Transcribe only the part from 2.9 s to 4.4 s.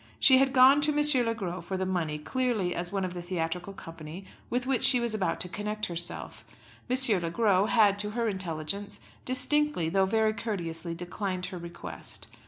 one of the theatrical company